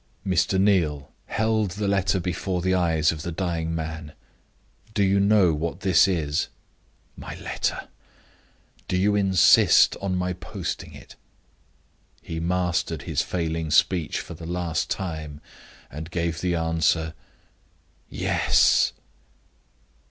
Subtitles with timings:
[0.25, 0.59] Mr.
[0.59, 4.13] Neal held the letter before the eyes of the dying man
[4.95, 6.47] "Do you know what this is?"
[7.15, 7.87] "My letter."
[8.87, 11.15] "Do you insist on my posting it?"
[12.19, 15.39] He mastered his failing speech for the last time,
[15.91, 17.13] and gave the answer:
[18.09, 18.93] "Yes!"